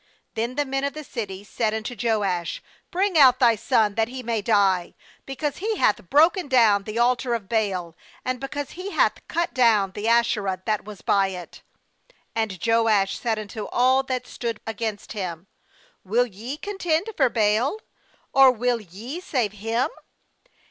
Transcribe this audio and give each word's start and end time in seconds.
30Then 0.35 0.55
the 0.55 0.65
men 0.65 0.83
of 0.83 0.93
the 0.93 1.03
city 1.03 1.43
said 1.43 1.75
unto 1.75 1.93
Joash: 1.95 2.59
'Bring 2.89 3.19
out 3.19 3.37
thy 3.37 3.55
son, 3.55 3.93
that 3.93 4.07
he 4.07 4.23
may 4.23 4.41
die; 4.41 4.95
because 5.27 5.57
he 5.57 5.77
hath 5.77 6.09
broken 6.09 6.47
down 6.47 6.85
the 6.85 6.97
altar 6.97 7.35
of 7.35 7.47
Baal, 7.47 7.95
and 8.25 8.39
because 8.39 8.71
he 8.71 8.89
hath 8.93 9.21
cut 9.27 9.53
down 9.53 9.91
the 9.91 10.07
Asherah 10.07 10.63
that 10.65 10.85
was 10.85 11.03
by 11.03 11.27
it.' 11.27 11.61
31And 12.35 12.65
Joash 12.83 13.19
said 13.19 13.37
unto 13.37 13.65
all 13.67 14.01
that 14.01 14.25
stood 14.25 14.59
against 14.65 15.11
him: 15.11 15.45
'Will 16.03 16.25
ye 16.25 16.57
contend 16.57 17.11
for 17.15 17.29
Baal? 17.29 17.77
or 18.33 18.51
will 18.51 18.81
ye 18.81 19.19
save 19.19 19.51
him? 19.51 19.89